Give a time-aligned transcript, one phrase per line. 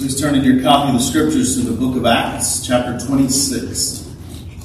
[0.00, 4.08] Please turn in your copy of the scriptures to the book of Acts, chapter 26.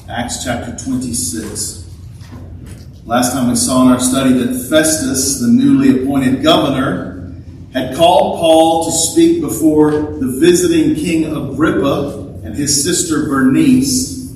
[0.07, 1.93] Acts chapter 26.
[3.03, 7.35] Last time we saw in our study that Festus, the newly appointed governor,
[7.73, 14.33] had called Paul to speak before the visiting King Agrippa and his sister Bernice.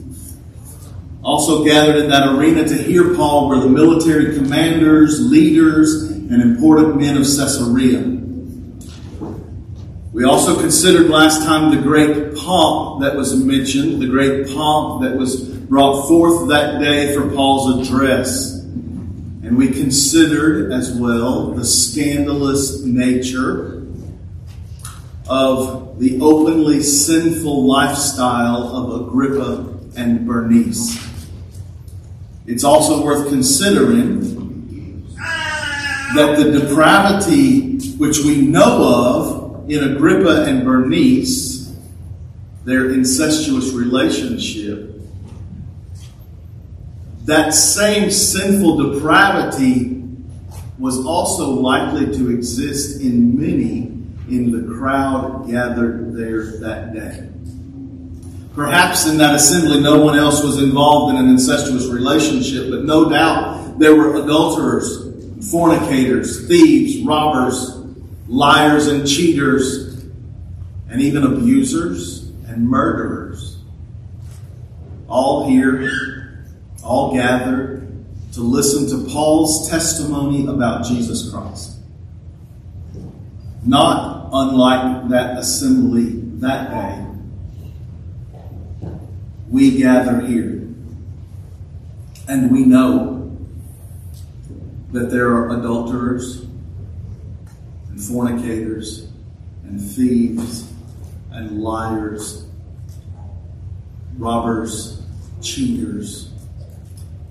[1.24, 6.98] Also gathered in that arena to hear Paul were the military commanders, leaders, and important
[6.98, 8.19] men of Caesarea.
[10.20, 15.16] We also considered last time the great pomp that was mentioned, the great pomp that
[15.16, 18.56] was brought forth that day for Paul's address.
[18.56, 23.88] And we considered as well the scandalous nature
[25.29, 30.98] of the openly sinful lifestyle of Agrippa and Bernice.
[32.45, 34.20] It's also worth considering
[36.14, 39.39] that the depravity which we know of
[39.69, 41.72] in Agrippa and Bernice,
[42.66, 45.00] their incestuous relationship,
[47.26, 50.03] that same sinful depravity
[50.80, 53.95] was also likely to exist in many
[54.28, 57.30] in the crowd gathered there that day.
[58.56, 63.08] Perhaps in that assembly no one else was involved in an incestuous relationship, but no
[63.08, 65.06] doubt there were adulterers,
[65.52, 67.79] fornicators, thieves, robbers,
[68.30, 70.06] liars and cheaters,
[70.88, 73.58] and even abusers and murderers.
[75.08, 76.46] All here,
[76.84, 81.78] all gathered to listen to Paul's testimony about Jesus Christ.
[83.66, 87.06] Not unlike that assembly that day,
[89.50, 90.68] we gather here
[92.28, 93.36] and we know
[94.92, 96.46] that there are adulterers
[98.00, 99.08] fornicators
[99.64, 100.72] and thieves
[101.31, 102.45] and liars,
[104.17, 105.02] robbers,
[105.42, 106.31] cheaters,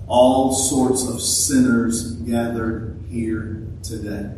[0.07, 4.31] all sorts of sinners gathered here today.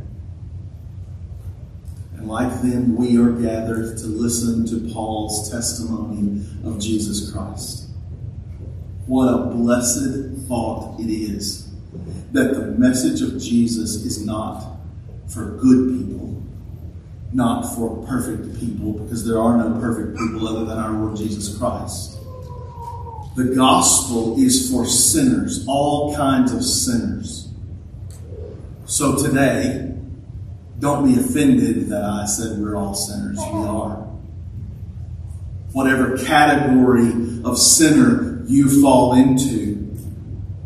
[2.15, 7.89] And like them, we are gathered to listen to Paul's testimony of Jesus Christ.
[9.07, 11.69] What a blessed thought it is
[12.31, 14.77] that the message of Jesus is not
[15.33, 16.43] for good people,
[17.31, 21.57] not for perfect people, because there are no perfect people other than our Lord Jesus
[21.57, 22.17] Christ.
[23.35, 27.47] The gospel is for sinners, all kinds of sinners.
[28.85, 29.95] So today,
[30.79, 33.37] don't be offended that I said we're all sinners.
[33.37, 34.07] We are.
[35.71, 37.11] Whatever category
[37.45, 39.95] of sinner you fall into,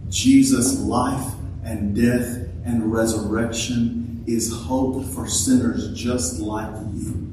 [0.10, 1.34] Jesus' life
[1.64, 7.32] and death and resurrection is hope for sinners just like you.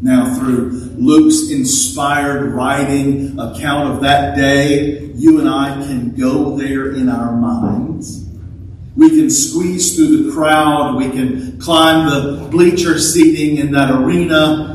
[0.00, 6.92] Now, through Luke's inspired writing account of that day, you and I can go there
[6.92, 8.26] in our minds.
[8.96, 10.96] We can squeeze through the crowd.
[10.96, 14.70] We can climb the bleacher seating in that arena.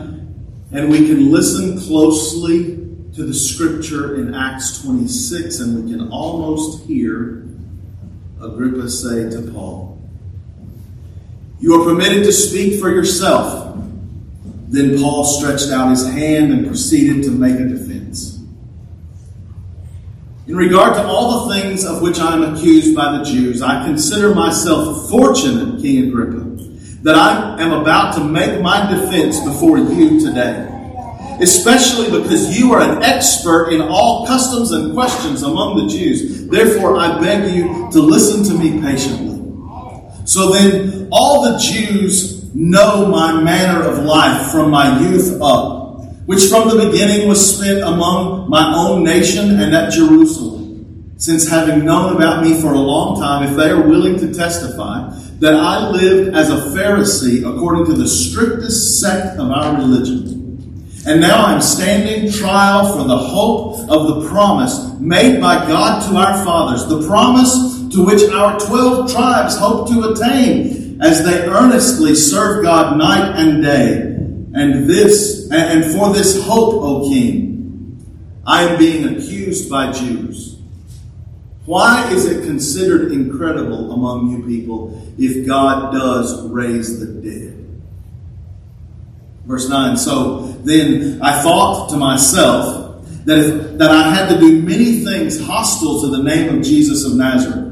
[0.71, 2.75] And we can listen closely
[3.13, 7.48] to the scripture in Acts 26, and we can almost hear
[8.41, 9.99] Agrippa say to Paul,
[11.59, 13.77] You are permitted to speak for yourself.
[14.69, 18.39] Then Paul stretched out his hand and proceeded to make a defense.
[20.47, 23.85] In regard to all the things of which I am accused by the Jews, I
[23.85, 26.63] consider myself fortunate, King Agrippa,
[27.03, 30.68] that I am about to make my defense before you today
[31.41, 36.47] especially because you are an expert in all customs and questions among the Jews.
[36.47, 39.37] Therefore, I beg you to listen to me patiently.
[40.25, 46.45] So then, all the Jews know my manner of life from my youth up, which
[46.47, 51.15] from the beginning was spent among my own nation and at Jerusalem.
[51.17, 55.09] Since having known about me for a long time, if they are willing to testify,
[55.39, 60.38] that I lived as a Pharisee according to the strictest sect of our religion
[61.09, 66.15] and now I'm standing trial for the hope of the promise made by God to
[66.15, 67.51] our fathers, the promise
[67.95, 73.63] to which our 12 tribes hope to attain as they earnestly serve God night and
[73.63, 74.01] day.
[74.53, 80.59] And this, and for this hope, O King, I am being accused by Jews.
[81.65, 87.58] Why is it considered incredible among you people if God does raise the dead?
[89.49, 89.97] Verse 9.
[89.97, 95.43] So then I thought to myself that, if, that I had to do many things
[95.43, 97.65] hostile to the name of Jesus of Nazareth.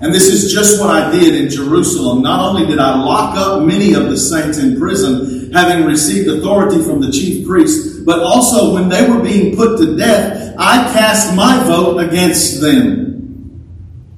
[0.00, 2.20] And this is just what I did in Jerusalem.
[2.22, 6.82] Not only did I lock up many of the saints in prison, having received authority
[6.82, 11.36] from the chief priests, but also when they were being put to death, I cast
[11.36, 13.06] my vote against them.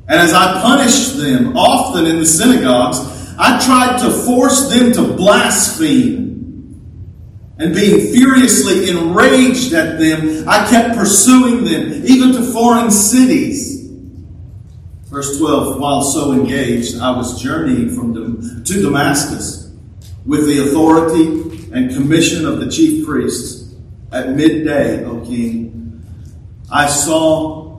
[0.08, 2.98] And as I punished them often in the synagogues,
[3.38, 6.29] I tried to force them to blaspheme.
[7.60, 13.86] And being furiously enraged at them, I kept pursuing them, even to foreign cities.
[15.10, 18.14] Verse 12 While so engaged, I was journeying from
[18.64, 19.70] to Damascus
[20.24, 23.74] with the authority and commission of the chief priests.
[24.10, 26.02] At midday, O king,
[26.72, 27.78] I saw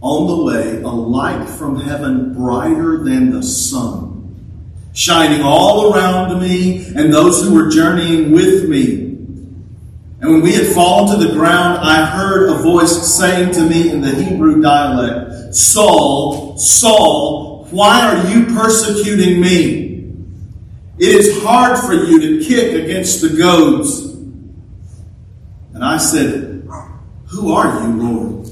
[0.00, 4.07] on the way a light from heaven brighter than the sun,
[4.98, 8.94] shining all around me and those who were journeying with me.
[10.20, 13.90] And when we had fallen to the ground, I heard a voice saying to me
[13.90, 20.14] in the Hebrew dialect, Saul, Saul, why are you persecuting me?
[20.98, 24.00] It is hard for you to kick against the goads.
[25.74, 26.68] And I said,
[27.28, 28.50] Who are you, Lord?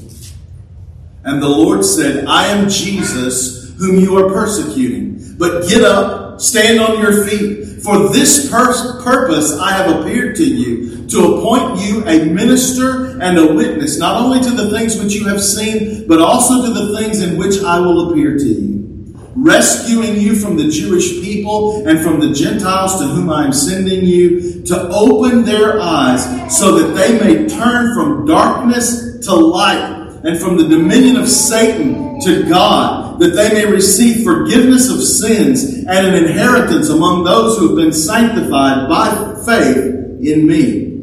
[1.24, 5.34] And the Lord said, I am Jesus whom you are persecuting.
[5.36, 7.82] But get up, stand on your feet.
[7.82, 13.38] For this pur- purpose I have appeared to you, to appoint you a minister and
[13.38, 16.98] a witness, not only to the things which you have seen, but also to the
[16.98, 22.00] things in which I will appear to you, rescuing you from the Jewish people and
[22.00, 26.24] from the Gentiles to whom I am sending you, to open their eyes
[26.58, 32.18] so that they may turn from darkness to light and from the dominion of Satan
[32.22, 37.68] to God, that they may receive forgiveness of sins and an inheritance among those who
[37.68, 41.00] have been sanctified by faith in me.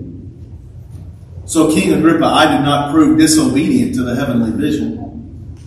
[1.45, 5.57] So, King Agrippa, I did not prove disobedient to the heavenly vision,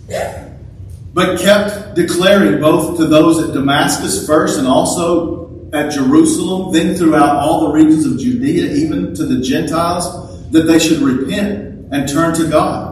[1.15, 7.37] but kept declaring both to those at Damascus first and also at Jerusalem, then throughout
[7.37, 12.35] all the regions of Judea, even to the Gentiles, that they should repent and turn
[12.35, 12.86] to God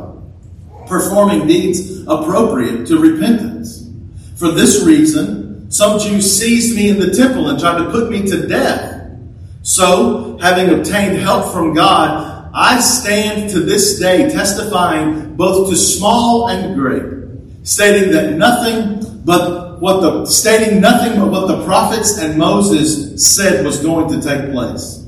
[0.87, 3.89] performing deeds appropriate to repentance.
[4.35, 8.25] For this reason, some Jews seized me in the temple and tried to put me
[8.27, 9.09] to death.
[9.63, 16.49] So, having obtained help from God, I stand to this day testifying both to small
[16.49, 22.37] and great, stating that nothing but what the stating nothing but what the prophets and
[22.37, 25.05] Moses said was going to take place.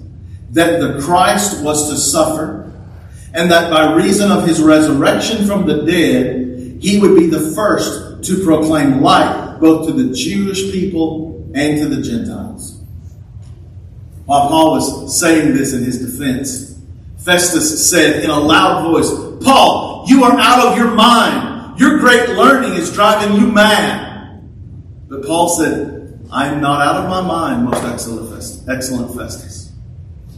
[0.52, 2.67] That the Christ was to suffer
[3.34, 8.24] and that by reason of his resurrection from the dead, he would be the first
[8.24, 12.82] to proclaim life both to the Jewish people and to the Gentiles.
[14.26, 16.80] While Paul was saying this in his defense,
[17.18, 19.10] Festus said in a loud voice,
[19.44, 21.80] Paul, you are out of your mind.
[21.80, 24.42] Your great learning is driving you mad.
[25.08, 29.72] But Paul said, I am not out of my mind, most excellent Festus.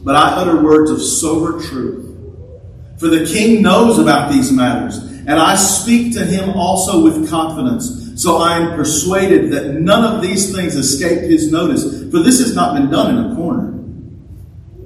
[0.03, 2.08] But I utter words of sober truth
[2.99, 8.21] for the king knows about these matters, and I speak to him also with confidence.
[8.21, 12.53] So I am persuaded that none of these things escaped his notice, for this has
[12.53, 13.73] not been done in a corner.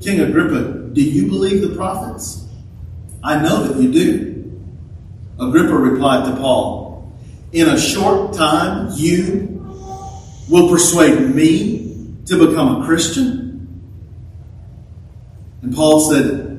[0.02, 2.48] King Agrippa, do you believe the prophets?
[3.24, 4.62] I know that you do.
[5.40, 7.12] Agrippa replied to Paul,
[7.52, 9.54] In a short time, you
[10.50, 13.84] will persuade me to become a Christian?
[15.62, 16.53] And Paul said,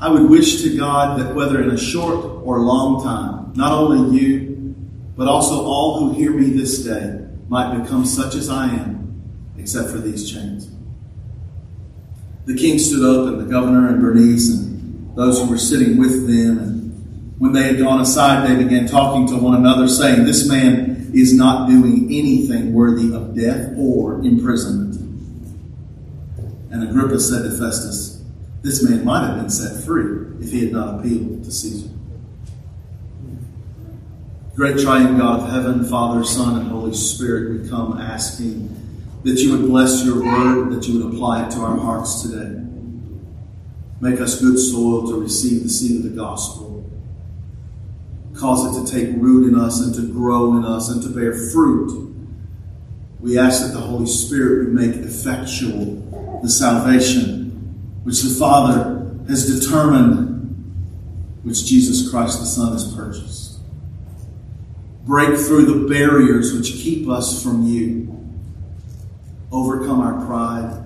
[0.00, 4.18] I would wish to God that whether in a short or long time, not only
[4.18, 4.74] you,
[5.16, 9.22] but also all who hear me this day might become such as I am,
[9.56, 10.68] except for these chains.
[12.46, 16.26] The king stood up, and the governor and Bernice and those who were sitting with
[16.26, 16.58] them.
[16.58, 21.12] And when they had gone aside, they began talking to one another, saying, This man
[21.14, 24.96] is not doing anything worthy of death or imprisonment.
[26.70, 28.13] And Agrippa said to Festus,
[28.64, 31.90] this man might have been set free if he had not appealed to Caesar.
[34.56, 38.70] Great triune God of heaven, Father, Son, and Holy Spirit, we come asking
[39.22, 42.62] that you would bless your word, that you would apply it to our hearts today.
[44.00, 46.90] Make us good soil to receive the seed of the gospel.
[48.34, 51.34] Cause it to take root in us and to grow in us and to bear
[51.34, 52.16] fruit.
[53.20, 57.33] We ask that the Holy Spirit would make effectual the salvation
[58.04, 60.42] which the Father has determined,
[61.42, 63.58] which Jesus Christ the Son has purchased.
[65.04, 68.10] Break through the barriers which keep us from you.
[69.50, 70.82] Overcome our pride.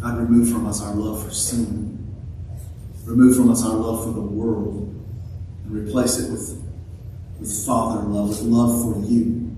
[0.00, 2.14] God, remove from us our love for sin.
[3.04, 4.88] Remove from us our love for the world
[5.64, 6.60] and replace it with
[7.42, 9.51] with Father love, with love for you.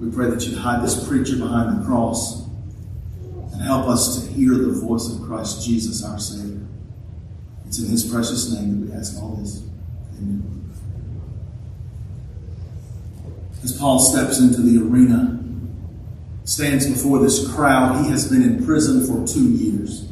[0.00, 2.46] We pray that you'd hide this preacher behind the cross
[3.52, 6.66] and help us to hear the voice of Christ Jesus, our Savior.
[7.66, 9.62] It's in His precious name that we ask all this.
[10.18, 10.72] Amen.
[13.64, 15.42] As Paul steps into the arena,
[16.44, 20.08] stands before this crowd, he has been in prison for two years.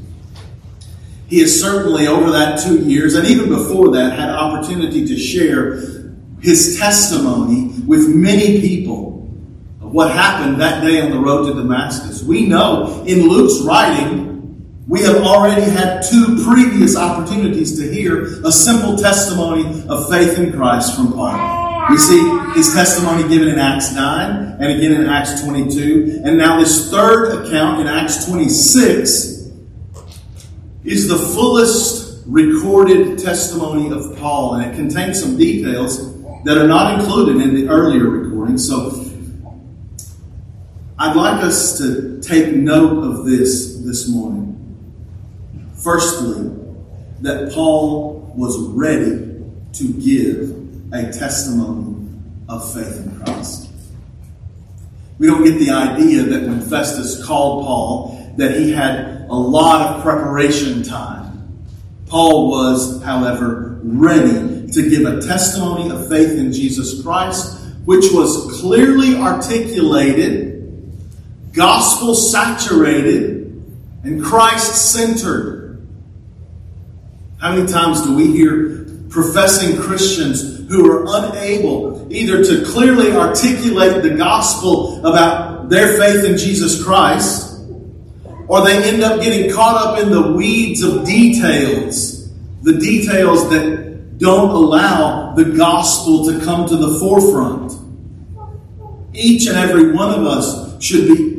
[1.29, 5.77] He has certainly, over that two years, and even before that, had opportunity to share
[6.41, 9.16] his testimony with many people
[9.97, 12.23] what happened that day on the road to Damascus.
[12.23, 18.53] We know in Luke's writing, we have already had two previous opportunities to hear a
[18.53, 21.89] simple testimony of faith in Christ from Paul.
[21.89, 22.21] We see
[22.55, 26.21] his testimony given in Acts 9 and again in Acts 22.
[26.27, 29.51] And now this third account in Acts 26
[30.85, 34.57] is the fullest recorded testimony of Paul.
[34.57, 38.59] And it contains some details that are not included in the earlier recording.
[38.59, 39.06] So
[40.99, 44.55] I'd like us to take note of this this morning.
[45.75, 46.51] Firstly,
[47.21, 49.43] that Paul was ready
[49.75, 52.09] to give a testimony
[52.49, 53.71] of faith in Christ.
[55.19, 59.97] We don't get the idea that when Festus called Paul that he had a lot
[59.97, 61.63] of preparation time.
[62.07, 68.61] Paul was, however, ready to give a testimony of faith in Jesus Christ, which was
[68.61, 70.56] clearly articulated,
[71.57, 73.47] gospel saturated,
[74.05, 75.87] and Christ centered.
[77.41, 84.03] How many times do we hear professing Christians who are unable either to clearly articulate
[84.03, 87.59] the gospel about their faith in Jesus Christ,
[88.49, 92.31] or they end up getting caught up in the weeds of details,
[92.63, 97.73] the details that don't allow the gospel to come to the forefront.
[99.15, 101.36] Each and every one of us should be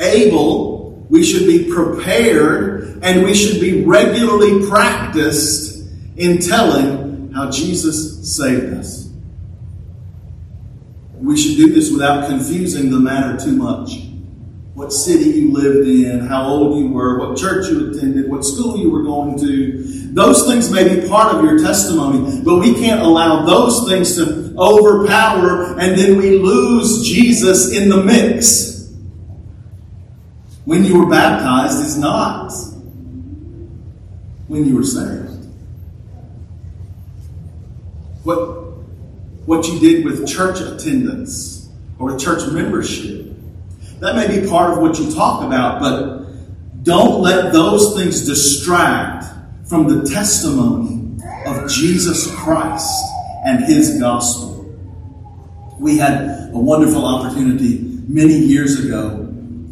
[0.00, 5.86] able, we should be prepared, and we should be regularly practiced
[6.16, 9.08] in telling how Jesus saved us.
[11.14, 14.02] We should do this without confusing the matter too much.
[14.74, 18.76] What city you lived in, how old you were, what church you attended, what school
[18.76, 19.82] you were going to.
[20.12, 24.54] Those things may be part of your testimony, but we can't allow those things to
[24.58, 28.75] overpower and then we lose Jesus in the mix.
[30.66, 32.52] When you were baptized is not
[34.48, 35.46] when you were saved.
[38.24, 38.38] What,
[39.46, 41.68] what you did with church attendance
[42.00, 43.32] or church membership.
[44.00, 49.24] That may be part of what you talk about, but don't let those things distract
[49.68, 53.04] from the testimony of Jesus Christ
[53.44, 54.76] and His gospel.
[55.78, 59.25] We had a wonderful opportunity many years ago.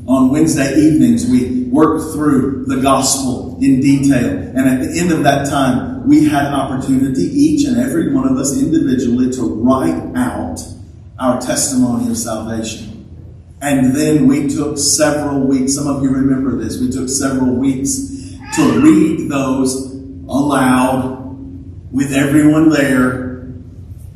[0.07, 4.39] On Wednesday evenings, we worked through the gospel in detail.
[4.39, 8.37] And at the end of that time, we had opportunity, each and every one of
[8.37, 10.61] us individually, to write out
[11.19, 12.91] our testimony of salvation.
[13.63, 18.37] And then we took several weeks, some of you remember this, we took several weeks
[18.57, 19.95] to read those
[20.29, 21.25] aloud
[21.91, 23.47] with everyone there,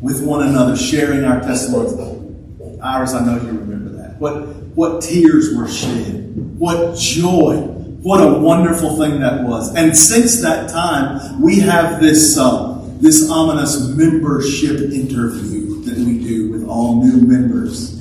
[0.03, 1.95] with one another, sharing our testimonies.
[2.83, 4.21] Iris, I know you remember that.
[4.21, 6.37] What, what tears were shed.
[6.59, 9.75] What joy what a wonderful thing that was.
[9.75, 16.51] And since that time, we have this, uh, this ominous membership interview that we do
[16.53, 18.01] with all new members.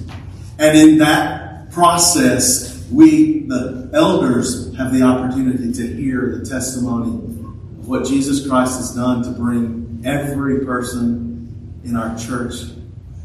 [0.60, 7.88] And in that process, we, the elders, have the opportunity to hear the testimony of
[7.88, 12.54] what Jesus Christ has done to bring every person in our church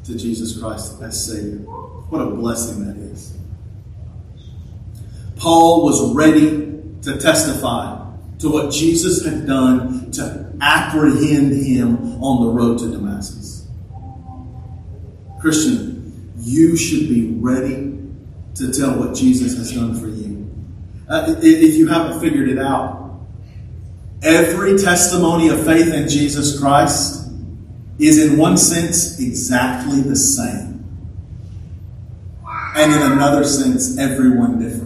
[0.04, 1.58] to Jesus Christ as Savior.
[1.58, 3.01] What a blessing that is.
[5.42, 6.50] Paul was ready
[7.02, 8.00] to testify
[8.38, 13.66] to what Jesus had done to apprehend him on the road to Damascus.
[15.40, 17.98] Christian, you should be ready
[18.54, 20.48] to tell what Jesus has done for you.
[21.08, 23.18] Uh, if you haven't figured it out,
[24.22, 27.28] every testimony of faith in Jesus Christ
[27.98, 30.84] is, in one sense, exactly the same.
[32.76, 34.81] And in another sense, everyone different.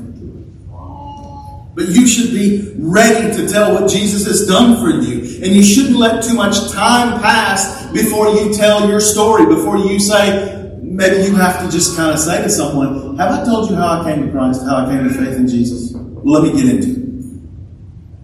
[1.77, 5.45] But you should be ready to tell what Jesus has done for you.
[5.45, 10.01] And you shouldn't let too much time pass before you tell your story, before you
[10.01, 13.77] say, maybe you have to just kind of say to someone, Have I told you
[13.77, 15.93] how I came to Christ, how I came to faith in Jesus?
[15.95, 17.43] Well, let me get into it.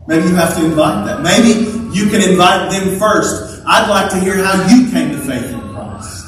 [0.06, 1.20] Maybe you have to invite that.
[1.20, 3.62] Maybe you can invite them first.
[3.66, 6.24] I'd like to hear how you came to faith in Christ.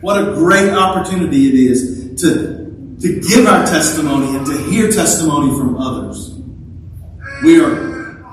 [0.00, 5.56] What a great opportunity it is to, to give our testimony and to hear testimony
[5.56, 6.39] from others.
[7.42, 8.24] We are,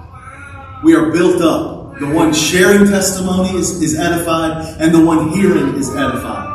[0.83, 1.97] we are built up.
[1.99, 6.45] The one sharing testimony is, is edified, and the one hearing is edified.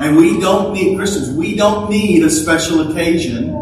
[0.00, 3.52] And we don't need, Christians, we don't need a special occasion.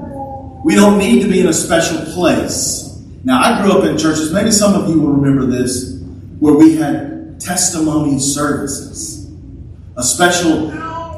[0.63, 3.03] We don't need to be in a special place.
[3.25, 5.99] Now, I grew up in churches, maybe some of you will remember this,
[6.39, 9.29] where we had testimony services.
[9.97, 10.71] A special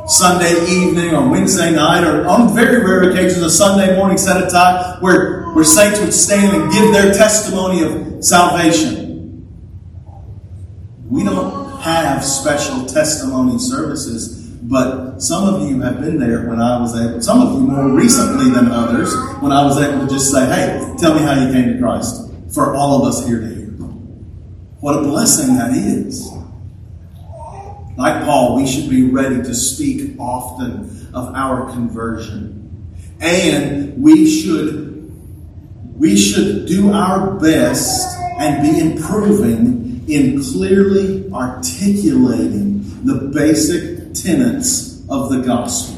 [0.06, 5.02] Sunday evening or Wednesday night, or on very rare occasions, a Sunday morning set aside
[5.02, 9.47] where, where saints would stand and give their testimony of salvation.
[11.09, 16.81] We don't have special testimony services, but some of you have been there when I
[16.81, 20.31] was able, some of you more recently than others, when I was able to just
[20.31, 23.47] say, hey, tell me how you came to Christ for all of us here to
[23.47, 23.59] hear.
[24.81, 26.31] What a blessing that is.
[27.97, 32.97] Like Paul, we should be ready to speak often of our conversion.
[33.21, 34.88] And we should,
[35.99, 45.31] we should do our best and be improving in clearly articulating the basic tenets of
[45.31, 45.97] the gospel.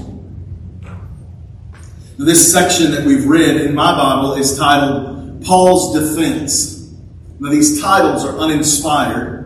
[2.17, 6.93] This section that we've read in my Bible is titled Paul's Defense.
[7.39, 9.40] Now, these titles are uninspired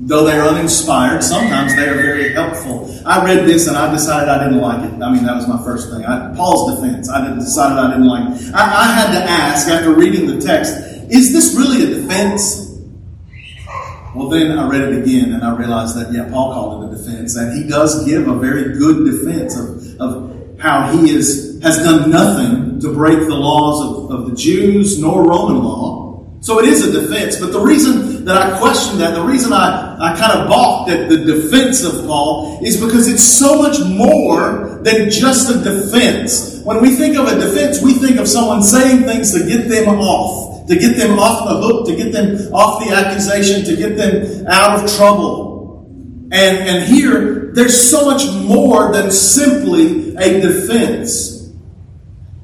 [0.00, 2.94] Though they are uninspired, sometimes they are very helpful.
[3.04, 5.02] I read this and I decided I didn't like it.
[5.02, 6.04] I mean, that was my first thing.
[6.04, 7.10] I, Paul's defense.
[7.10, 8.54] I decided I didn't like it.
[8.54, 10.72] I, I had to ask after reading the text,
[11.10, 12.78] is this really a defense?
[14.14, 17.02] Well, then I read it again and I realized that, yeah, Paul called it a
[17.02, 17.34] defense.
[17.34, 22.08] And he does give a very good defense of, of how he is, has done
[22.08, 26.08] nothing to break the laws of, of the Jews nor Roman law
[26.40, 27.38] so it is a defense.
[27.38, 31.08] But the reason that I question that, the reason I, I kind of balked at
[31.08, 36.60] the defense of Paul is because it's so much more than just a defense.
[36.62, 39.88] When we think of a defense, we think of someone saying things to get them
[39.88, 43.96] off, to get them off the hook, to get them off the accusation, to get
[43.96, 45.86] them out of trouble.
[46.30, 51.50] And, and here, there's so much more than simply a defense.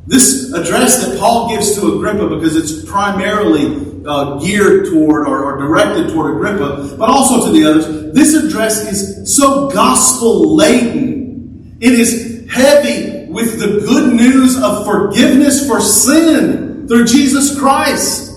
[0.06, 5.58] This address that Paul gives to Agrippa, because it's primarily uh, geared toward or, or,
[5.58, 11.78] directed toward Agrippa, but also to the others, this address is so gospel laden.
[11.80, 18.30] It is heavy with the good news of forgiveness for sin through Jesus Christ.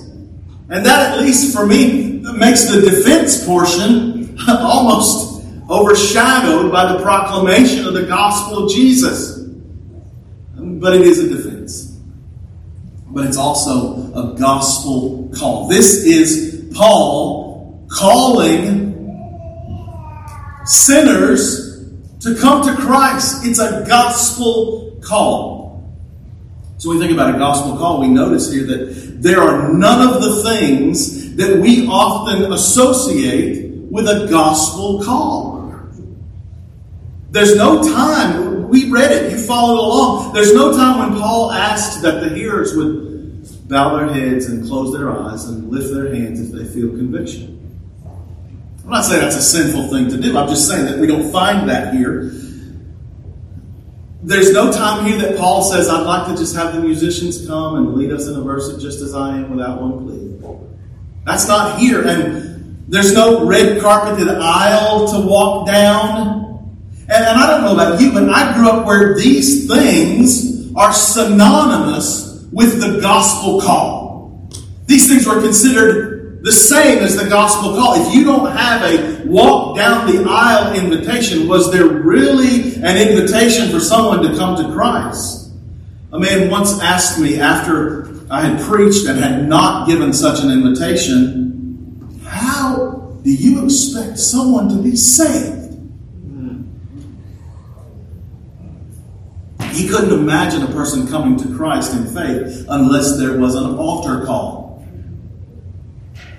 [0.69, 7.85] And that, at least for me, makes the defense portion almost overshadowed by the proclamation
[7.85, 9.37] of the gospel of Jesus.
[10.55, 11.46] But it is a defense
[13.09, 15.67] but it's also a gospel call.
[15.67, 18.87] This is Paul calling
[20.65, 21.85] sinners
[22.19, 23.45] to come to Christ.
[23.45, 25.57] It's a gospel call.
[26.77, 30.07] So when we think about a gospel call, we notice here that there are none
[30.07, 35.73] of the things that we often associate with a gospel call.
[37.31, 38.56] There's no time.
[38.67, 39.31] We read it.
[39.31, 40.33] You followed along.
[40.33, 44.93] There's no time when Paul asked that the hearers would bow their heads and close
[44.93, 47.53] their eyes and lift their hands if they feel conviction.
[48.83, 50.37] I'm not saying that's a sinful thing to do.
[50.37, 52.31] I'm just saying that we don't find that here.
[54.23, 57.75] There's no time here that Paul says, I'd like to just have the musicians come
[57.75, 60.27] and lead us in a verse just as I am without one plea.
[61.25, 62.07] That's not here.
[62.07, 66.46] And there's no red carpeted aisle to walk down.
[67.17, 70.93] And, and I don't know about you, but I grew up where these things are
[70.93, 74.49] synonymous with the gospel call.
[74.85, 78.07] These things were considered the same as the gospel call.
[78.07, 83.71] If you don't have a walk down the aisle invitation, was there really an invitation
[83.71, 85.51] for someone to come to Christ?
[86.13, 90.51] A man once asked me after I had preached and had not given such an
[90.51, 95.66] invitation, how do you expect someone to be saved?
[99.77, 104.25] He couldn't imagine a person coming to Christ in faith unless there was an altar
[104.25, 104.83] call.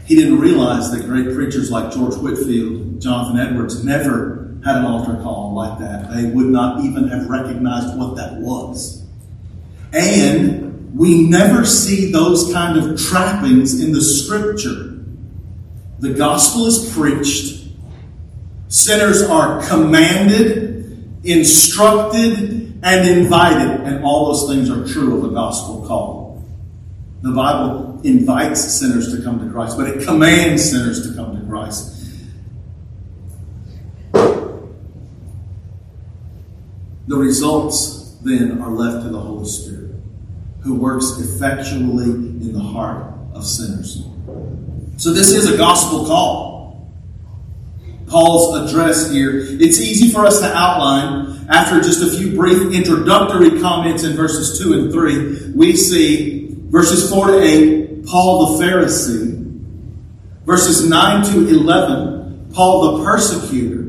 [0.07, 5.23] He didn't realize that great preachers like George Whitefield, Jonathan Edwards never had an altar
[5.23, 6.11] call like that.
[6.13, 9.05] They would not even have recognized what that was.
[9.93, 14.99] And we never see those kind of trappings in the scripture.
[16.01, 17.69] The gospel is preached,
[18.67, 25.87] sinners are commanded, instructed, and invited, and all those things are true of a gospel
[25.87, 26.45] call.
[27.23, 31.47] The Bible invites sinners to come to Christ, but it commands sinners to come to
[31.47, 31.97] Christ.
[37.09, 39.97] The results then are left to the Holy Spirit,
[40.61, 44.05] who works effectually in the heart of sinners.
[44.99, 46.48] So, this is a gospel call.
[48.09, 49.39] Paul's address here.
[49.39, 54.59] It's easy for us to outline after just a few brief introductory comments in verses
[54.59, 55.53] 2 and 3.
[55.55, 59.37] We see verses 4 to 8, Paul the Pharisee.
[60.45, 63.85] Verses 9 to 11, Paul the persecutor.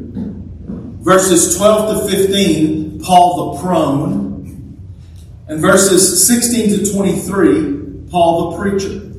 [1.02, 4.30] Verses 12 to 15, Paul the prone.
[5.48, 9.10] And verses 16 to 23, Paul the preacher.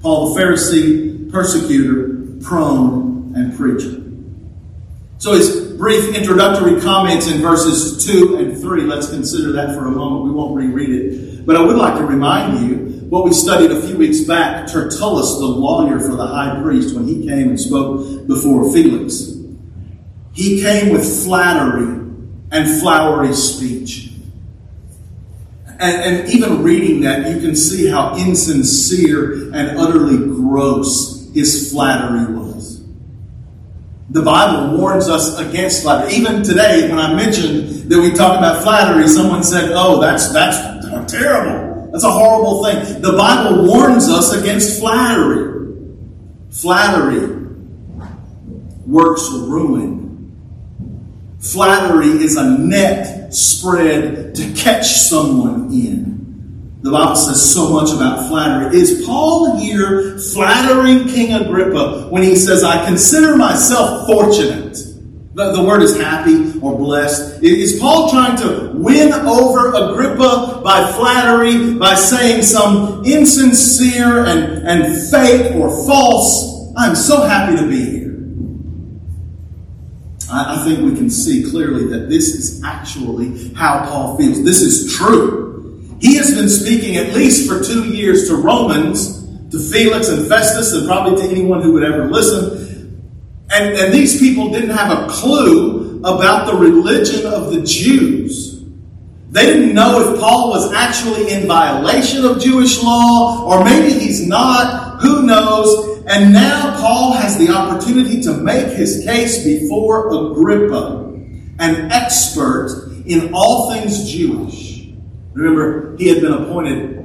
[0.00, 3.07] Paul the Pharisee, persecutor, prone,
[3.38, 4.02] and preacher.
[5.18, 9.90] So his brief introductory comments in verses 2 and 3, let's consider that for a
[9.90, 10.24] moment.
[10.24, 11.46] We won't reread it.
[11.46, 12.76] But I would like to remind you
[13.08, 17.06] what we studied a few weeks back, Tertullus, the lawyer for the high priest, when
[17.06, 19.34] he came and spoke before Felix.
[20.34, 22.06] He came with flattery
[22.52, 24.12] and flowery speech.
[25.80, 32.34] And, and even reading that, you can see how insincere and utterly gross his flattery
[32.34, 32.47] was.
[34.10, 36.14] The Bible warns us against flattery.
[36.14, 40.56] Even today, when I mentioned that we talk about flattery, someone said, "Oh, that's that's
[41.12, 41.90] terrible.
[41.92, 45.74] That's a horrible thing." The Bible warns us against flattery.
[46.50, 47.36] Flattery
[48.86, 50.32] works ruin.
[51.38, 56.17] Flattery is a net spread to catch someone in.
[56.80, 58.78] The Bible says so much about flattery.
[58.78, 64.76] Is Paul here flattering King Agrippa when he says, I consider myself fortunate?
[65.34, 67.42] The, the word is happy or blessed.
[67.42, 75.10] Is Paul trying to win over Agrippa by flattery, by saying some insincere and, and
[75.10, 78.18] fake or false, I'm so happy to be here?
[80.30, 84.44] I, I think we can see clearly that this is actually how Paul feels.
[84.44, 85.47] This is true.
[86.00, 90.72] He has been speaking at least for two years to Romans, to Felix and Festus,
[90.72, 92.66] and probably to anyone who would ever listen.
[93.50, 98.62] And, and these people didn't have a clue about the religion of the Jews.
[99.30, 104.26] They didn't know if Paul was actually in violation of Jewish law, or maybe he's
[104.26, 105.00] not.
[105.00, 106.02] Who knows?
[106.06, 111.12] And now Paul has the opportunity to make his case before Agrippa,
[111.58, 114.77] an expert in all things Jewish.
[115.38, 116.98] Remember, he had been appointed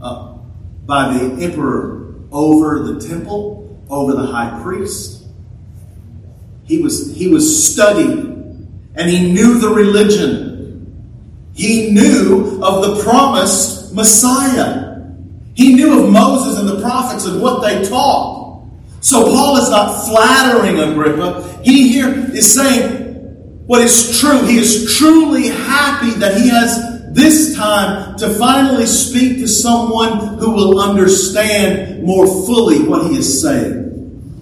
[0.00, 0.38] uh,
[0.86, 5.26] by the emperor over the temple, over the high priest.
[6.64, 11.52] He was, he was studied and he knew the religion.
[11.52, 15.02] He knew of the promised Messiah.
[15.52, 18.64] He knew of Moses and the prophets and what they taught.
[19.00, 21.60] So Paul is not flattering Agrippa.
[21.62, 23.04] He here is saying
[23.66, 24.46] what is true.
[24.46, 30.50] He is truly happy that he has this time to finally speak to someone who
[30.50, 33.84] will understand more fully what he is saying.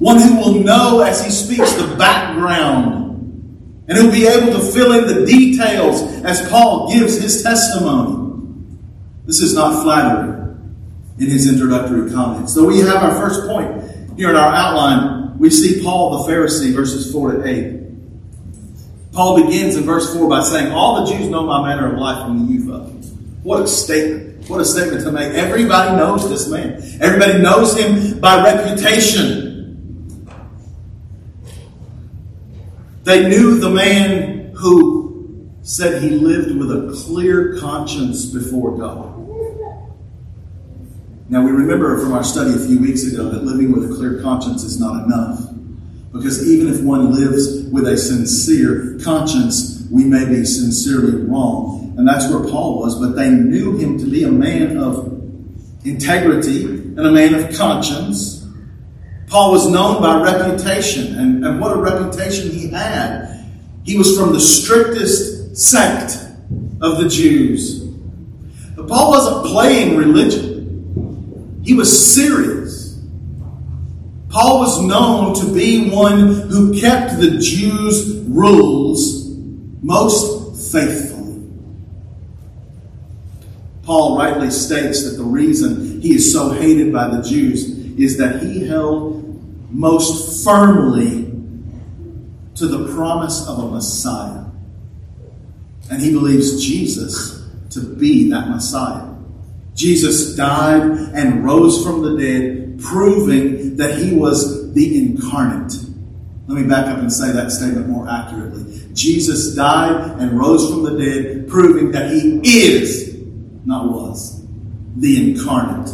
[0.00, 4.92] One who will know as he speaks the background and who'll be able to fill
[4.92, 8.42] in the details as Paul gives his testimony.
[9.24, 10.56] This is not flattery
[11.20, 12.52] in his introductory comments.
[12.52, 15.38] So we have our first point here in our outline.
[15.38, 17.83] We see Paul the Pharisee, verses 4 to 8.
[19.14, 22.26] Paul begins in verse 4 by saying, All the Jews know my manner of life
[22.26, 22.90] from the youth up.
[23.44, 24.48] What a statement.
[24.50, 25.32] What a statement to make.
[25.34, 26.82] Everybody knows this man.
[27.00, 29.54] Everybody knows him by reputation.
[33.04, 39.14] They knew the man who said he lived with a clear conscience before God.
[41.28, 44.20] Now, we remember from our study a few weeks ago that living with a clear
[44.20, 45.53] conscience is not enough.
[46.14, 51.92] Because even if one lives with a sincere conscience, we may be sincerely wrong.
[51.98, 53.00] And that's where Paul was.
[53.00, 55.12] But they knew him to be a man of
[55.84, 58.46] integrity and a man of conscience.
[59.26, 61.18] Paul was known by reputation.
[61.18, 63.44] And, and what a reputation he had.
[63.82, 66.14] He was from the strictest sect
[66.80, 67.80] of the Jews.
[68.76, 71.60] But Paul wasn't playing religion.
[71.64, 72.63] He was serious.
[74.34, 79.28] Paul was known to be one who kept the Jews' rules
[79.80, 81.40] most faithfully.
[83.84, 88.42] Paul rightly states that the reason he is so hated by the Jews is that
[88.42, 91.32] he held most firmly
[92.56, 94.46] to the promise of a Messiah.
[95.92, 99.13] And he believes Jesus to be that Messiah.
[99.74, 105.72] Jesus died and rose from the dead, proving that he was the incarnate.
[106.46, 108.82] Let me back up and say that statement more accurately.
[108.92, 113.16] Jesus died and rose from the dead, proving that he is,
[113.64, 114.46] not was,
[114.96, 115.90] the incarnate.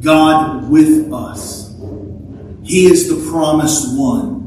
[0.00, 1.76] God with us.
[2.62, 4.39] He is the promised one.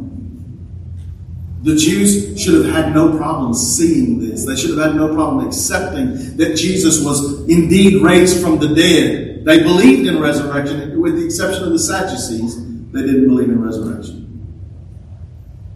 [1.64, 4.46] The Jews should have had no problem seeing this.
[4.46, 9.46] They should have had no problem accepting that Jesus was indeed raised from the dead.
[9.46, 12.58] They believed in resurrection, with the exception of the Sadducees.
[12.92, 14.24] They didn't believe in resurrection.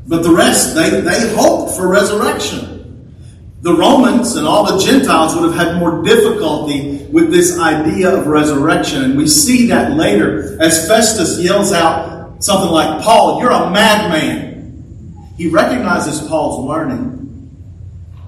[0.07, 2.75] But the rest, they, they hoped for resurrection.
[3.61, 8.27] The Romans and all the Gentiles would have had more difficulty with this idea of
[8.27, 9.03] resurrection.
[9.03, 14.46] And we see that later as Festus yells out something like, Paul, you're a madman.
[15.37, 17.13] He recognizes Paul's learning.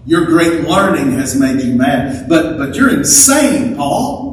[0.06, 2.30] Your great learning has made you mad.
[2.30, 4.30] But, but you're insane, Paul.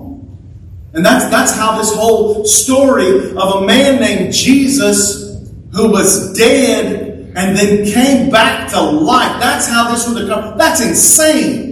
[0.92, 7.32] And that's, that's how this whole story of a man named Jesus who was dead
[7.36, 9.40] and then came back to life.
[9.40, 10.58] That's how this would have come.
[10.58, 11.66] That's insane.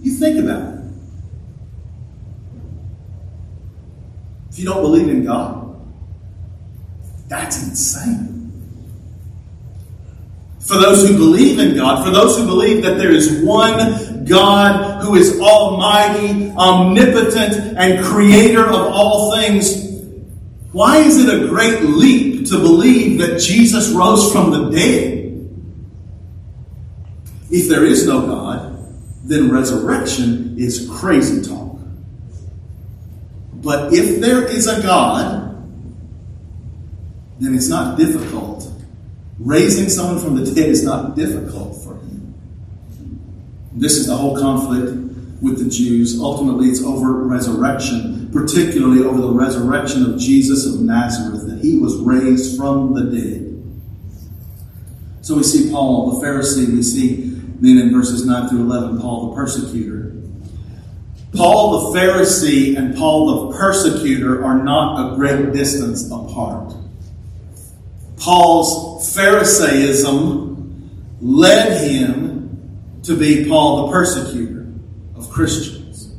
[0.00, 0.80] You think about it.
[4.50, 5.80] If you don't believe in God,
[7.28, 8.47] that's insane.
[10.68, 15.02] For those who believe in God, for those who believe that there is one God
[15.02, 19.88] who is almighty, omnipotent, and creator of all things,
[20.72, 25.48] why is it a great leap to believe that Jesus rose from the dead?
[27.50, 31.78] If there is no God, then resurrection is crazy talk.
[33.54, 35.66] But if there is a God,
[37.40, 38.70] then it's not difficult.
[39.38, 42.34] Raising someone from the dead is not difficult for him.
[43.72, 44.92] This is the whole conflict
[45.40, 46.20] with the Jews.
[46.20, 51.96] Ultimately, it's over resurrection, particularly over the resurrection of Jesus of Nazareth, that he was
[51.96, 53.44] raised from the dead.
[55.22, 57.28] So we see Paul, the Pharisee, we see
[57.60, 60.14] then in verses 9 through 11, Paul the persecutor.
[61.34, 66.74] Paul the Pharisee and Paul the persecutor are not a great distance apart.
[68.18, 70.56] Paul's Pharisaism
[71.20, 74.66] led him to be Paul the persecutor
[75.16, 76.14] of Christians.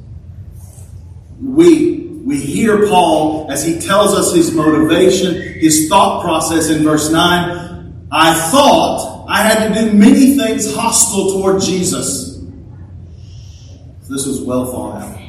[1.41, 7.09] We, we hear Paul as he tells us his motivation, his thought process in verse
[7.09, 8.07] 9.
[8.11, 12.39] I thought I had to do many things hostile toward Jesus.
[14.09, 15.19] This was well thought out.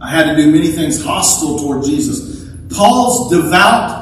[0.00, 2.50] I had to do many things hostile toward Jesus.
[2.76, 3.95] Paul's devout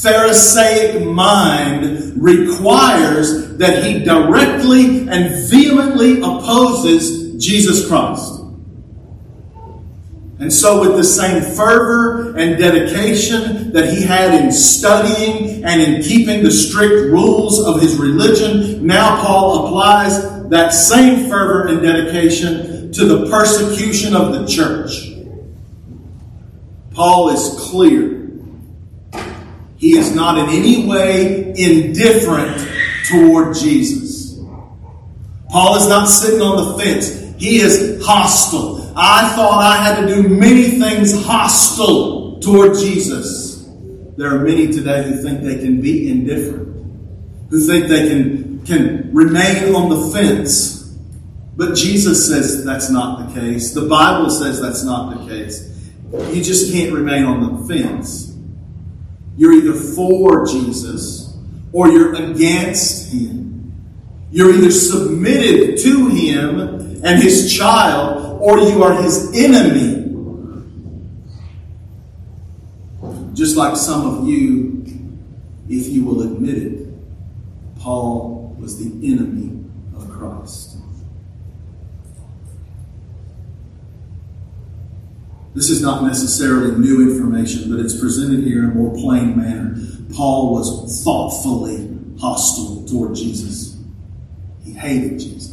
[0.00, 8.40] Pharisaic mind requires that he directly and vehemently opposes Jesus Christ.
[10.38, 16.02] And so, with the same fervor and dedication that he had in studying and in
[16.02, 22.90] keeping the strict rules of his religion, now Paul applies that same fervor and dedication
[22.90, 25.12] to the persecution of the church.
[26.92, 28.21] Paul is clear.
[29.82, 32.56] He is not in any way indifferent
[33.08, 34.38] toward Jesus.
[35.48, 37.34] Paul is not sitting on the fence.
[37.36, 38.92] He is hostile.
[38.94, 43.66] I thought I had to do many things hostile toward Jesus.
[44.16, 46.86] There are many today who think they can be indifferent,
[47.50, 50.96] who think they can, can remain on the fence.
[51.56, 53.74] But Jesus says that's not the case.
[53.74, 55.90] The Bible says that's not the case.
[56.32, 58.31] You just can't remain on the fence.
[59.36, 61.36] You're either for Jesus
[61.72, 63.72] or you're against Him.
[64.30, 69.98] You're either submitted to Him and his child, or you are his enemy.
[73.34, 74.84] Just like some of you,
[75.68, 76.88] if you will admit it,
[77.80, 79.64] Paul was the enemy
[79.96, 80.71] of Christ.
[85.54, 89.76] This is not necessarily new information, but it's presented here in a more plain manner.
[90.14, 93.76] Paul was thoughtfully hostile toward Jesus.
[94.64, 95.52] He hated Jesus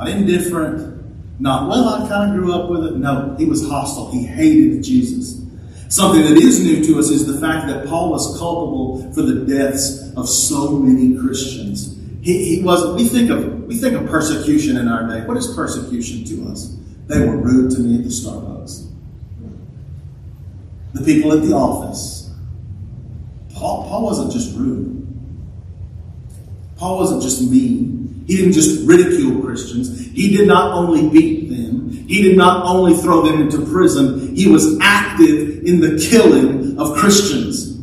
[0.00, 2.96] not indifferent, not, well, I kind of grew up with it.
[2.96, 4.10] No, he was hostile.
[4.10, 5.42] He hated Jesus.
[5.88, 9.44] Something that is new to us is the fact that Paul was culpable for the
[9.44, 11.96] deaths of so many Christians.
[12.22, 15.26] He, he was, we think of, we think of persecution in our day.
[15.26, 16.76] What is persecution to us?
[17.10, 18.88] They were rude to me at the Starbucks.
[20.92, 22.32] The people at the office.
[23.52, 25.08] Paul, Paul wasn't just rude.
[26.76, 28.24] Paul wasn't just mean.
[28.28, 30.06] He didn't just ridicule Christians.
[30.12, 34.46] He did not only beat them, He did not only throw them into prison, he
[34.46, 37.76] was active in the killing of Christians.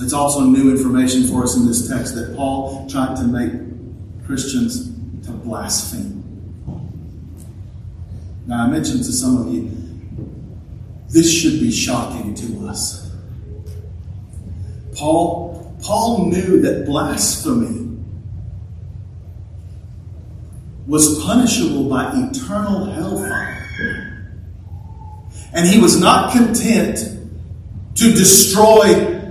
[0.00, 3.52] It's also new information for us in this text that Paul tried to make
[4.26, 4.92] Christians
[5.24, 6.22] to blaspheme.
[8.46, 9.70] Now, I mentioned to some of you,
[11.08, 13.10] this should be shocking to us.
[14.96, 17.82] Paul, Paul knew that blasphemy
[20.86, 23.58] was punishable by eternal hellfire.
[25.52, 26.98] And he was not content
[27.96, 28.86] to destroy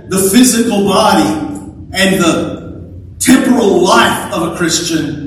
[0.08, 1.48] the physical body
[1.92, 2.62] and the
[3.18, 5.21] temporal life of a Christian.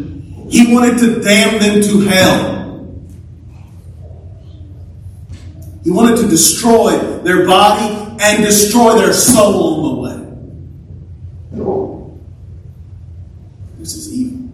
[0.49, 2.55] He wanted to damn them to hell.
[5.83, 10.15] He wanted to destroy their body and destroy their soul on the way.
[13.77, 14.49] This is evil.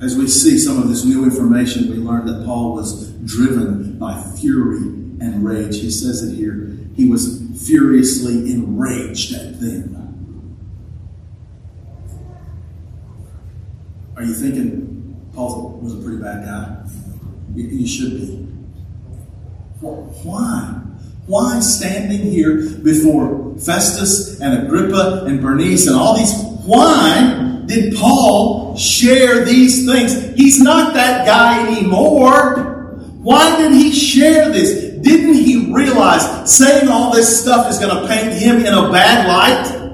[0.00, 4.22] As we see some of this new information, we learn that Paul was driven by
[4.38, 5.80] fury and rage.
[5.80, 6.78] He says it here.
[6.94, 10.09] He was furiously enraged at them.
[14.20, 16.76] Are you thinking Paul was a pretty bad guy?
[17.54, 18.26] You, should be.
[19.80, 20.78] Why?
[21.26, 26.34] Why standing here before Festus and Agrippa and Bernice and all these?
[26.66, 30.36] Why did Paul share these things?
[30.36, 32.98] He's not that guy anymore.
[33.22, 34.98] Why did he share this?
[35.00, 39.26] Didn't he realize saying all this stuff is going to paint him in a bad
[39.26, 39.89] light?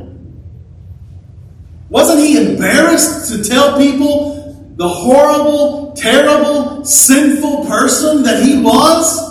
[1.88, 9.26] Wasn't he embarrassed to tell people the horrible, terrible, sinful person that he was?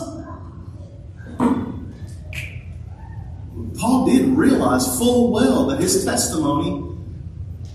[3.77, 6.81] Paul did realize full well that his testimony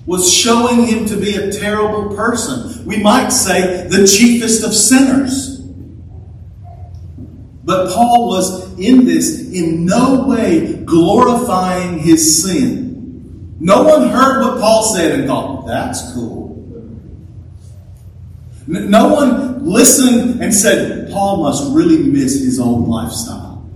[0.06, 2.84] was showing him to be a terrible person.
[2.86, 5.60] We might say the chiefest of sinners.
[7.62, 12.89] But Paul was in this in no way glorifying his sin.
[13.61, 16.40] No one heard what Paul said and thought, that's cool.
[18.66, 23.68] No one listened and said, Paul must really miss his old lifestyle.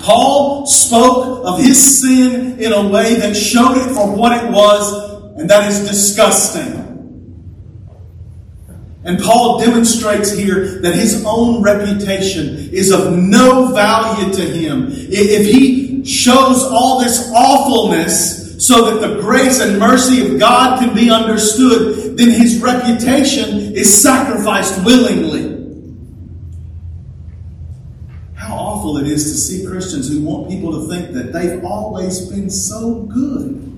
[0.00, 5.38] Paul spoke of his sin in a way that showed it for what it was,
[5.38, 6.80] and that is disgusting.
[9.04, 14.86] And Paul demonstrates here that his own reputation is of no value to him.
[14.90, 20.94] If he shows all this awfulness, so that the grace and mercy of God can
[20.94, 25.50] be understood, then his reputation is sacrificed willingly.
[28.34, 32.20] How awful it is to see Christians who want people to think that they've always
[32.28, 33.68] been so good.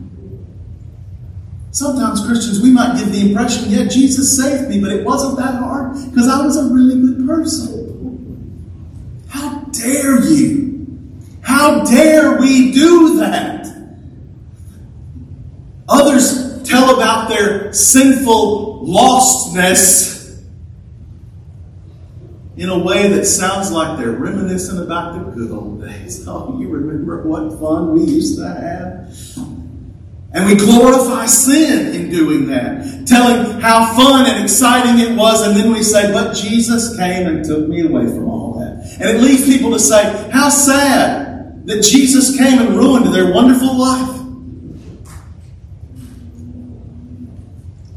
[1.70, 5.54] Sometimes Christians, we might give the impression, yeah, Jesus saved me, but it wasn't that
[5.54, 9.24] hard because I was a really good person.
[9.28, 10.63] How dare you?
[11.44, 13.66] How dare we do that?
[15.88, 20.42] Others tell about their sinful lostness
[22.56, 26.26] in a way that sounds like they're reminiscing about the good old days.
[26.34, 29.04] Oh, you remember what fun we used to have?
[30.32, 35.56] And we glorify sin in doing that, telling how fun and exciting it was, and
[35.56, 38.98] then we say, But Jesus came and took me away from all that.
[39.00, 41.23] And it leads people to say, How sad
[41.64, 44.14] that Jesus came and ruined their wonderful life.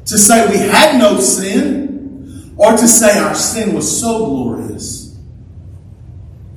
[0.08, 5.18] to say we had no sin or to say our sin was so glorious.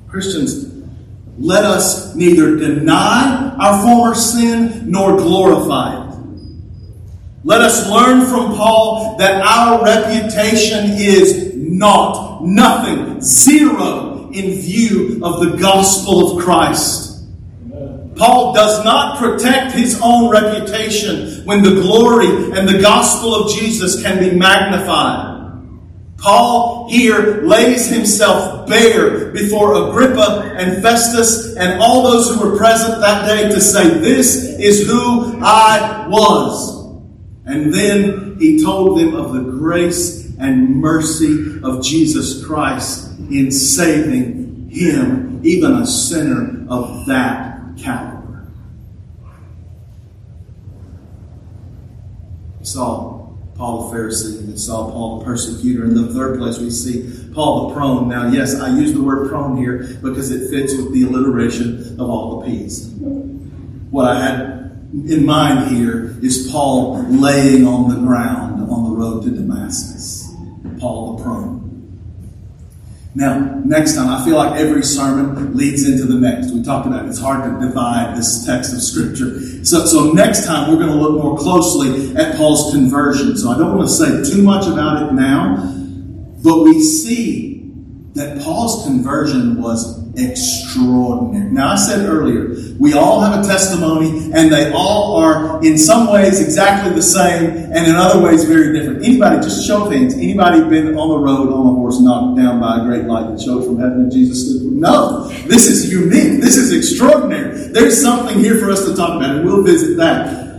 [0.09, 0.67] Christians,
[1.39, 6.17] let us neither deny our former sin nor glorify it.
[7.43, 15.41] Let us learn from Paul that our reputation is naught, nothing, zero in view of
[15.41, 17.11] the gospel of Christ.
[18.17, 24.03] Paul does not protect his own reputation when the glory and the gospel of Jesus
[24.03, 25.31] can be magnified.
[26.19, 33.01] Paul here lays himself bare before Agrippa and Festus and all those who were present
[33.01, 37.01] that day to say, This is who I was.
[37.47, 44.71] And then he told them of the grace and mercy of Jesus Christ in saving
[44.71, 48.47] him, even a sinner of that caliber.
[52.59, 55.85] We saw Paul the Pharisee, we saw Paul the persecutor.
[55.85, 58.09] In the third place, we see Paul the prone.
[58.09, 62.09] Now, yes, I use the word prone here because it fits with the alliteration of
[62.09, 62.89] all the P's.
[63.91, 64.61] What I had
[64.93, 70.20] in mind here is Paul laying on the ground on the road to Damascus.
[70.79, 71.61] Paul the prone.
[73.13, 76.53] Now, next time, I feel like every sermon leads into the next.
[76.53, 77.09] We talked about it.
[77.09, 79.65] it's hard to divide this text of Scripture.
[79.65, 83.37] So, so next time, we're going to look more closely at Paul's conversion.
[83.37, 85.57] So I don't want to say too much about it now,
[86.45, 87.73] but we see
[88.15, 91.51] that Paul's conversion was extraordinary.
[91.51, 96.13] Now, I said earlier, we all have a testimony, and they all are in some
[96.13, 99.05] ways exactly the same, and in other ways very different.
[99.05, 100.15] Anybody, just show things.
[100.15, 103.41] anybody been on the road on a horse knocked down by a great light that
[103.41, 104.73] showed from heaven and Jesus stood?
[104.73, 106.41] No, this is unique.
[106.41, 107.69] This is extraordinary.
[107.69, 110.51] There's something here for us to talk about, and we'll visit that.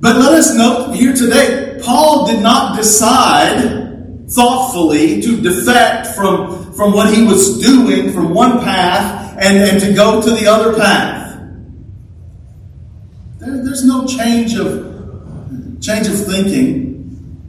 [0.00, 3.86] But let us note here today, Paul did not decide
[4.30, 9.92] thoughtfully to defect from from what he was doing from one path and, and to
[9.94, 11.36] go to the other path.
[13.40, 17.40] There, there's no change of change of thinking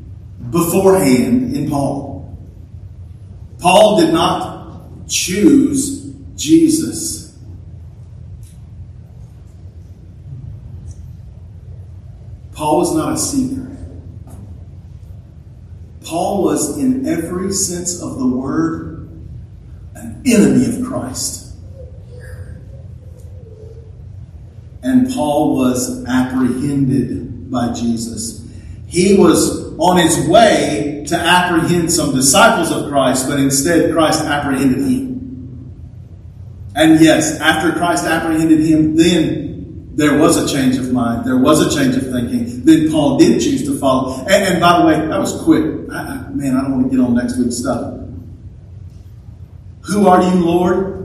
[0.50, 2.36] beforehand in Paul.
[3.60, 7.38] Paul did not choose Jesus.
[12.54, 13.78] Paul was not a seeker.
[16.04, 18.89] Paul was, in every sense of the word,
[20.00, 21.56] an enemy of Christ.
[24.82, 28.48] And Paul was apprehended by Jesus.
[28.88, 34.80] He was on his way to apprehend some disciples of Christ, but instead Christ apprehended
[34.80, 35.10] him.
[36.76, 41.26] And yes, after Christ apprehended him, then there was a change of mind.
[41.26, 42.64] There was a change of thinking.
[42.64, 44.22] Then Paul did choose to follow.
[44.22, 45.66] And, and by the way, that was quick.
[45.92, 48.00] I, man, I don't want to get on next week's stuff.
[49.90, 51.00] Who are you, Lord?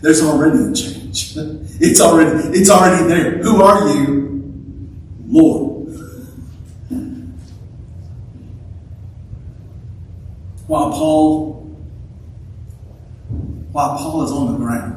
[0.00, 1.36] There's already a change.
[1.80, 3.38] It's already, it's already there.
[3.38, 4.96] Who are you,
[5.26, 5.76] Lord?
[10.66, 11.52] While Paul,
[13.72, 14.92] while Paul is on the ground,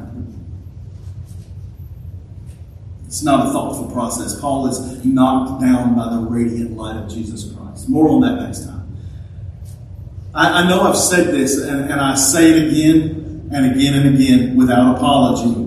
[3.06, 4.40] it's not a thoughtful process.
[4.40, 7.88] Paul is knocked down by the radiant light of Jesus Christ.
[7.88, 8.79] More on that next time.
[10.34, 14.14] I, I know I've said this, and, and I say it again and again and
[14.14, 15.66] again without apology.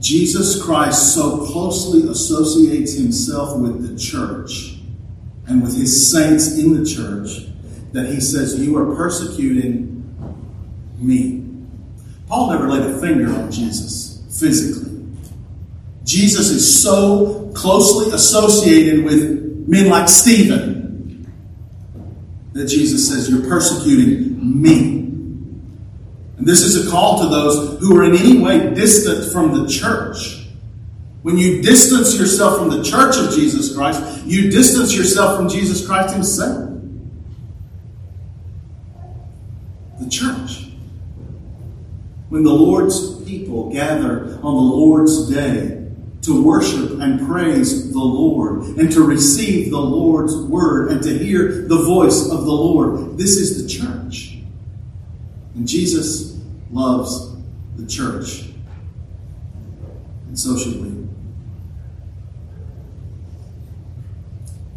[0.00, 4.76] Jesus Christ so closely associates himself with the church
[5.46, 7.46] and with his saints in the church
[7.92, 9.92] that he says, You are persecuting
[10.98, 11.42] me.
[12.26, 14.90] Paul never laid a finger on Jesus physically.
[16.02, 20.83] Jesus is so closely associated with men like Stephen
[22.54, 25.00] that Jesus says, You're persecuting me.
[26.38, 29.68] And this is a call to those who are in any way distant from the
[29.68, 30.46] church.
[31.22, 35.86] When you distance yourself from the church of Jesus Christ, you distance yourself from Jesus
[35.86, 36.70] Christ Himself.
[40.00, 40.68] The church.
[42.28, 45.83] When the Lord's people gather on the Lord's day,
[46.24, 51.62] to worship and praise the Lord and to receive the Lord's word and to hear
[51.68, 53.18] the voice of the Lord.
[53.18, 54.38] This is the church.
[55.54, 57.36] And Jesus loves
[57.76, 58.48] the church.
[60.28, 61.06] And so should we.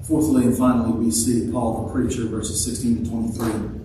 [0.03, 3.79] Fourthly and finally, we see Paul the preacher, verses 16 to 23.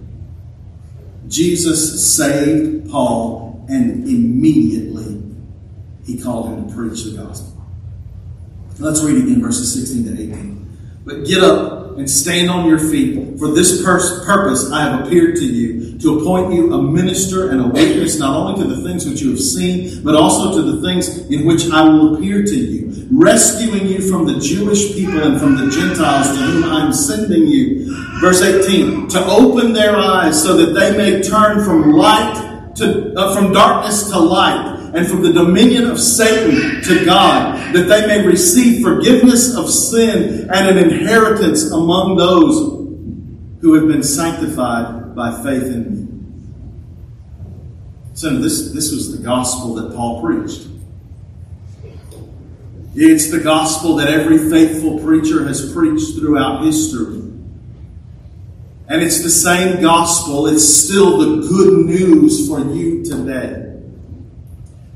[1.28, 5.22] Jesus saved Paul and immediately
[6.04, 7.51] he called him to preach the gospel.
[8.78, 11.02] Let's read again verses 16 to 18.
[11.04, 13.38] But get up and stand on your feet.
[13.38, 17.60] For this pur- purpose I have appeared to you, to appoint you a minister and
[17.60, 20.82] a witness, not only to the things which you have seen, but also to the
[20.82, 25.38] things in which I will appear to you, rescuing you from the Jewish people and
[25.38, 27.94] from the Gentiles to whom I am sending you.
[28.20, 33.34] Verse 18, to open their eyes so that they may turn from light to, uh,
[33.34, 38.26] from darkness to light and from the dominion of Satan to God, that they may
[38.26, 45.62] receive forgiveness of sin and an inheritance among those who have been sanctified by faith
[45.62, 46.02] in me.
[48.14, 50.68] So this, this was the gospel that Paul preached.
[52.94, 57.20] It's the gospel that every faithful preacher has preached throughout history.
[58.88, 60.46] And it's the same gospel.
[60.48, 63.71] It's still the good news for you today.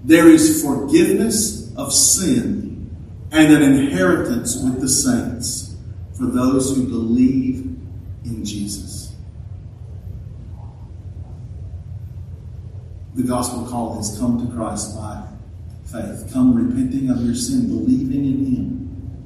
[0.07, 2.97] There is forgiveness of sin
[3.33, 5.75] and an inheritance with the saints
[6.17, 7.77] for those who believe
[8.25, 9.17] in Jesus.
[13.17, 15.27] The gospel call has come to Christ by
[15.87, 16.31] faith.
[16.33, 19.21] Come repenting of your sin, believing in Him,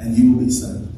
[0.00, 0.88] and you will be saved.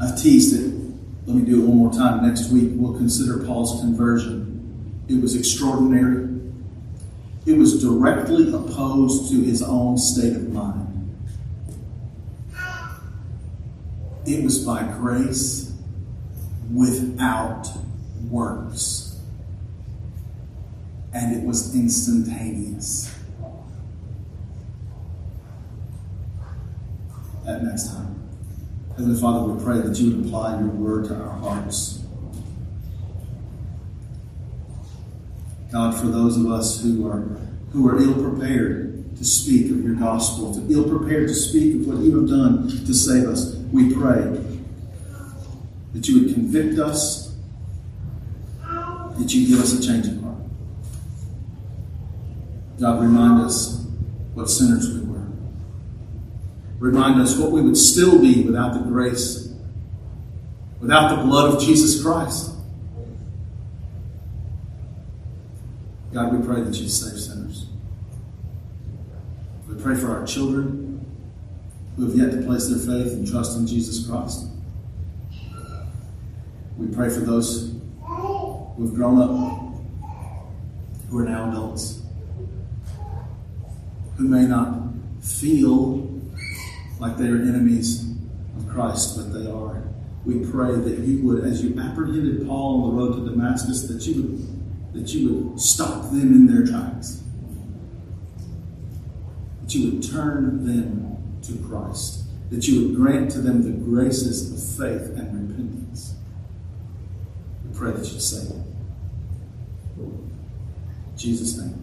[0.00, 0.81] I've teased it.
[1.26, 2.26] Let me do it one more time.
[2.26, 5.04] Next week, we'll consider Paul's conversion.
[5.08, 6.28] It was extraordinary.
[7.46, 10.88] It was directly opposed to his own state of mind.
[14.26, 15.72] It was by grace
[16.72, 17.68] without
[18.28, 19.20] works.
[21.12, 23.14] And it was instantaneous.
[27.44, 28.21] That next time.
[28.96, 32.04] Heavenly Father, we pray that you would apply your word to our hearts.
[35.72, 37.38] God, for those of us who are
[37.72, 41.86] who are ill prepared to speak of your gospel, to ill prepared to speak of
[41.86, 44.38] what you have done to save us, we pray
[45.94, 47.34] that you would convict us,
[48.60, 50.36] that you give us a change of heart.
[52.78, 53.86] God, remind us
[54.34, 55.11] what sinners we were.
[56.82, 59.54] Remind us what we would still be without the grace,
[60.80, 62.56] without the blood of Jesus Christ.
[66.12, 67.66] God, we pray that you save sinners.
[69.68, 71.06] We pray for our children
[71.94, 74.46] who have yet to place their faith and trust in Jesus Christ.
[76.76, 80.10] We pray for those who have grown up,
[81.08, 82.02] who are now adults,
[84.16, 84.80] who may not
[85.22, 86.11] feel
[87.02, 88.14] like they are enemies
[88.56, 89.82] of Christ, but they are.
[90.24, 94.06] We pray that you would, as you apprehended Paul on the road to Damascus, that
[94.06, 97.22] you would that you would stop them in their tracks.
[99.62, 102.24] That you would turn them to Christ.
[102.50, 106.14] That you would grant to them the graces of faith and repentance.
[107.64, 108.72] We pray that you save them.
[111.16, 111.81] Jesus' name.